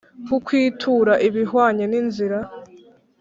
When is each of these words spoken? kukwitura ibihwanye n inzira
kukwitura 0.27 1.13
ibihwanye 1.27 1.85
n 1.91 1.93
inzira 2.01 2.39